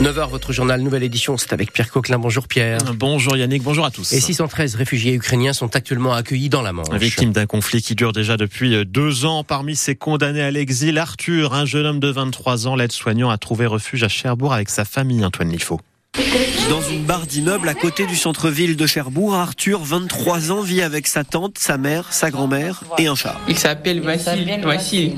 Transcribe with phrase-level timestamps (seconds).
[0.00, 2.18] 9h, votre journal, nouvelle édition, c'est avec Pierre Coquelin.
[2.18, 2.78] Bonjour Pierre.
[2.94, 4.10] Bonjour Yannick, bonjour à tous.
[4.14, 6.88] Et 613 réfugiés ukrainiens sont actuellement accueillis dans la Manche.
[6.94, 9.44] Victime d'un conflit qui dure déjà depuis deux ans.
[9.44, 13.66] Parmi ces condamnés à l'exil, Arthur, un jeune homme de 23 ans, l'aide-soignant, a trouvé
[13.66, 15.82] refuge à Cherbourg avec sa famille, Antoine Liffaut.
[16.68, 21.06] Dans une barre d'immeuble à côté du centre-ville de Cherbourg, Arthur, 23 ans, vit avec
[21.06, 23.40] sa tante, sa mère, sa grand-mère et un chat.
[23.48, 24.60] Il s'appelle Vassil.
[24.62, 25.14] Vassil.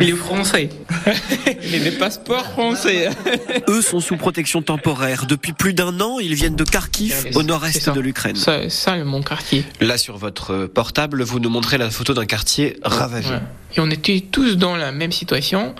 [0.00, 0.70] Il est français.
[1.62, 3.10] Il a des passeports français.
[3.68, 5.26] Eux sont sous protection temporaire.
[5.26, 8.36] Depuis plus d'un an, ils viennent de Kharkiv, au nord-est de l'Ukraine.
[8.36, 9.64] Ça, ça, mon quartier.
[9.80, 13.30] Là, sur votre portable, vous nous montrez la photo d'un quartier ravagé.
[13.30, 13.40] Ouais.
[13.76, 15.74] Et on était tous dans la même situation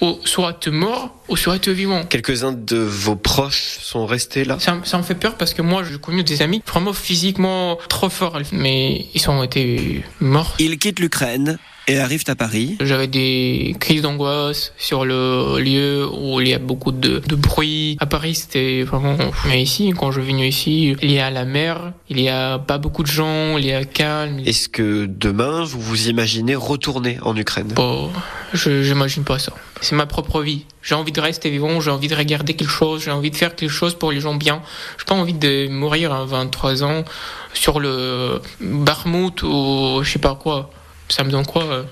[0.00, 2.04] ou soit mort ou soit vivant.
[2.04, 4.58] Quelques-uns de vos proches sont restés là?
[4.58, 8.08] Ça, ça, me fait peur parce que moi, j'ai connu des amis vraiment physiquement trop
[8.08, 10.54] forts, mais ils ont été morts.
[10.58, 12.76] Ils quittent l'Ukraine et arrivent à Paris.
[12.80, 17.96] J'avais des crises d'angoisse sur le lieu où il y a beaucoup de, de bruit.
[18.00, 19.16] À Paris, c'était vraiment...
[19.46, 22.58] Mais ici, quand je suis venu ici, il y a la mer, il y a
[22.58, 24.40] pas beaucoup de gens, il y a calme.
[24.44, 27.68] Est-ce que demain, vous vous imaginez retourner en Ukraine?
[27.74, 28.10] Bon,
[28.52, 29.52] je j'imagine pas ça.
[29.80, 30.64] C'est ma propre vie.
[30.82, 33.54] J'ai envie de rester vivant, j'ai envie de regarder quelque chose, j'ai envie de faire
[33.54, 34.62] quelque chose pour les gens bien.
[34.98, 37.04] J'ai pas envie de mourir à 23 ans
[37.52, 40.70] sur le Barmouth ou je sais pas quoi.
[41.08, 41.84] Ça me donne quoi euh,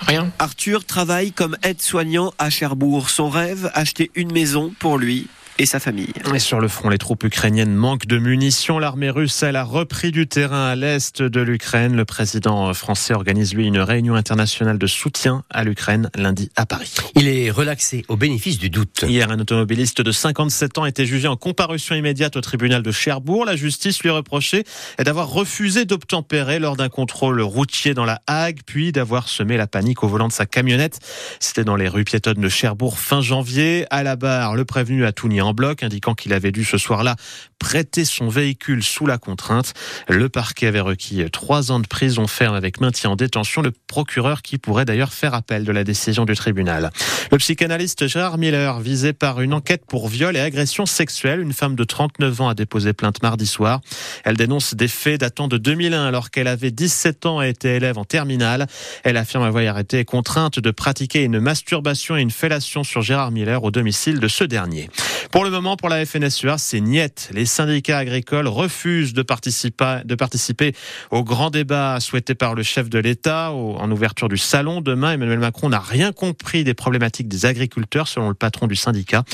[0.00, 0.32] Rien?
[0.38, 3.10] Arthur travaille comme aide-soignant à Cherbourg.
[3.10, 6.12] Son rêve, acheter une maison pour lui et sa famille.
[6.34, 8.78] Et sur le front, les troupes ukrainiennes manquent de munitions.
[8.78, 11.94] L'armée russe, elle a repris du terrain à l'est de l'Ukraine.
[11.94, 16.94] Le président français organise, lui, une réunion internationale de soutien à l'Ukraine lundi à Paris.
[17.14, 19.04] Il est relaxé au bénéfice du doute.
[19.06, 23.44] Hier, un automobiliste de 57 ans était jugé en comparution immédiate au tribunal de Cherbourg.
[23.44, 24.64] La justice lui reprochait
[24.98, 30.02] d'avoir refusé d'obtempérer lors d'un contrôle routier dans la Hague, puis d'avoir semé la panique
[30.02, 30.98] au volant de sa camionnette.
[31.40, 33.86] C'était dans les rues piétonnes de Cherbourg fin janvier.
[33.90, 36.78] À la barre, le prévenu a tout nié en bloc, indiquant qu'il avait dû ce
[36.78, 37.16] soir-là
[37.58, 39.72] prêter son véhicule sous la contrainte.
[40.08, 43.62] Le parquet avait requis trois ans de prison ferme avec maintien en détention.
[43.62, 46.90] Le procureur qui pourrait d'ailleurs faire appel de la décision du tribunal.
[47.30, 51.76] Le psychanalyste Gérard Miller, visé par une enquête pour viol et agression sexuelle, une femme
[51.76, 53.80] de 39 ans a déposé plainte mardi soir.
[54.24, 57.96] Elle dénonce des faits datant de 2001 alors qu'elle avait 17 ans et était élève
[57.96, 58.66] en terminale.
[59.04, 63.62] Elle affirme avoir été contrainte de pratiquer une masturbation et une fellation sur Gérard Miller
[63.62, 64.90] au domicile de ce dernier.
[65.32, 67.30] Pour le moment, pour la FNSEA, c'est niette.
[67.32, 70.74] Les syndicats agricoles refusent de participer,
[71.10, 74.82] au grand débat souhaité par le chef de l'État en ouverture du salon.
[74.82, 79.24] Demain, Emmanuel Macron n'a rien compris des problématiques des agriculteurs, selon le patron du syndicat.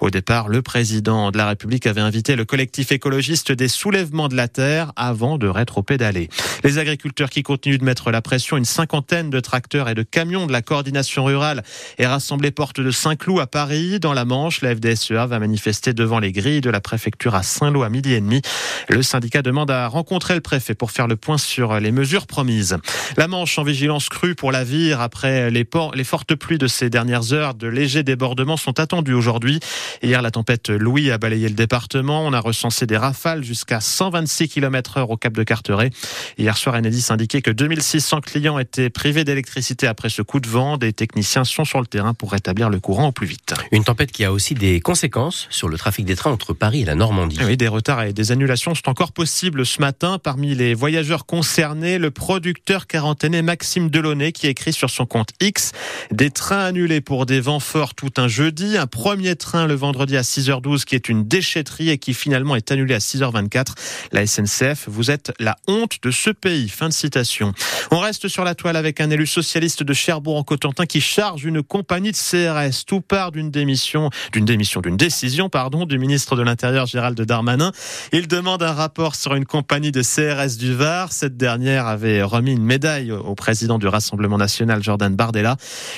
[0.00, 4.36] Au départ, le président de la République avait invité le collectif écologiste des soulèvements de
[4.36, 6.28] la terre avant de rétro-pédaler.
[6.62, 10.46] Les agriculteurs qui continuent de mettre la pression, une cinquantaine de tracteurs et de camions
[10.46, 11.64] de la coordination rurale
[11.98, 13.98] est rassemblée porte de Saint-Cloud à Paris.
[13.98, 17.82] Dans la Manche, la FDSEA va manifester devant les grilles de la préfecture à Saint-Lô
[17.82, 18.42] à midi et demi.
[18.90, 22.76] Le syndicat demande à rencontrer le préfet pour faire le point sur les mesures promises.
[23.16, 27.32] La Manche en vigilance crue pour la vire après les fortes pluies de ces dernières
[27.32, 27.54] heures.
[27.54, 29.60] De légers débordements sont attendus aujourd'hui.
[30.02, 32.26] Hier, la tempête Louis a balayé le département.
[32.26, 35.90] On a recensé des rafales jusqu'à 126 km heure au cap de Carteret.
[36.36, 40.76] Hier soir, Enedis indiquait que 2600 clients étaient privés d'électricité après ce coup de vent.
[40.76, 43.54] Des techniciens sont sur le terrain pour rétablir le courant au plus vite.
[43.72, 46.84] Une tempête qui a aussi des conséquences sur le trafic des trains entre Paris et
[46.84, 47.38] la Normandie.
[47.44, 50.18] Oui, des retards et des annulations sont encore possibles ce matin.
[50.18, 55.72] Parmi les voyageurs concernés, le producteur quarantainé Maxime Delaunay qui écrit sur son compte X
[56.10, 58.76] des trains annulés pour des vents forts tout un jeudi.
[58.76, 62.70] Un premier train le vendredi à 6h12 qui est une déchetterie et qui finalement est
[62.72, 63.74] annulé à 6h24.
[64.12, 66.68] La SNCF, vous êtes la honte de ce pays.
[66.68, 67.52] Fin de citation.
[67.90, 71.44] On reste sur la toile avec un élu socialiste de Cherbourg en Cotentin qui charge
[71.44, 72.84] une compagnie de CRS.
[72.86, 77.72] Tout part d'une démission, d'une démission, d'une décision, pardon, du ministre de l'Intérieur Gérald Darmanin.
[78.12, 81.12] Il demande un rapport sur une compagnie de CRS du Var.
[81.12, 85.56] Cette dernière avait remis une médaille au président du Rassemblement national Jordan Bardella.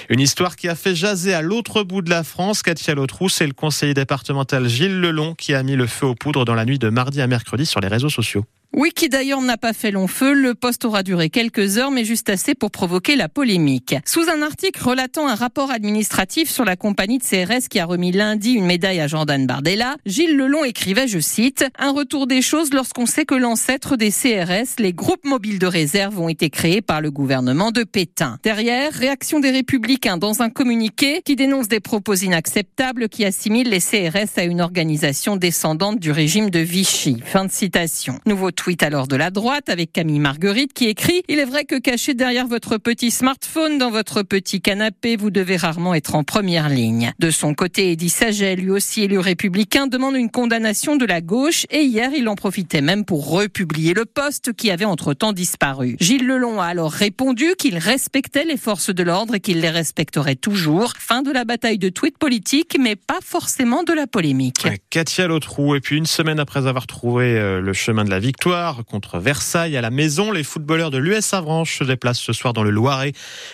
[0.08, 2.62] Une histoire qui a fait jaser à l'autre bout de la France.
[2.62, 6.44] Katia Lotrou, c'est le conseiller départemental Gilles Lelon qui a mis le feu aux poudres
[6.44, 8.44] dans la nuit de mardi à mercredi sur les réseaux sociaux.
[8.72, 10.32] Oui, qui d'ailleurs n'a pas fait long feu.
[10.32, 13.96] Le poste aura duré quelques heures, mais juste assez pour provoquer la polémique.
[14.04, 18.12] Sous un article relatant un rapport administratif sur la compagnie de CRS qui a remis
[18.12, 22.72] lundi une médaille à Jordan Bardella, Gilles Lelon écrivait, je cite, un retour des choses
[22.72, 27.00] lorsqu'on sait que l'ancêtre des CRS, les groupes mobiles de réserve, ont été créés par
[27.00, 28.38] le gouvernement de Pétain.
[28.44, 33.80] Derrière, réaction des républicains dans un communiqué qui dénonce des propos inacceptables qui assimilent les
[33.80, 37.20] CRS à une organisation descendante du régime de Vichy.
[37.24, 38.20] Fin de citation.
[38.26, 41.78] Nouveau tweet alors de la droite avec Camille Marguerite qui écrit Il est vrai que
[41.78, 46.68] caché derrière votre petit smartphone, dans votre petit canapé, vous devez rarement être en première
[46.68, 47.14] ligne.
[47.18, 51.64] De son côté, Eddie Saget, lui aussi élu républicain, demande une condamnation de la gauche
[51.70, 55.96] et hier, il en profitait même pour republier le poste qui avait entre-temps disparu.
[55.98, 60.36] Gilles Lelon a alors répondu qu'il respectait les forces de l'ordre et qu'il les respecterait
[60.36, 60.92] toujours.
[60.98, 64.66] Fin de la bataille de tweets politiques, mais pas forcément de la polémique.
[64.90, 68.49] Katia Lotrou, et puis une semaine après avoir trouvé euh, le chemin de la victoire
[68.86, 72.64] contre Versailles à la maison, les footballeurs de l'US Avranches se déplacent ce soir dans
[72.64, 73.12] le Loiret.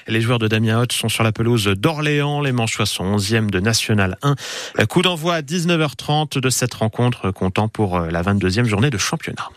[0.08, 2.40] Les joueurs de Damien Hott sont sur la pelouse d'Orléans.
[2.40, 4.34] Les Manchois sont 11e de National 1.
[4.86, 9.50] Coup d'envoi à 19h30 de cette rencontre comptant pour euh, la 22e journée de championnat.